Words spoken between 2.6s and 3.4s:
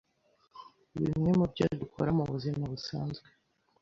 busanzwe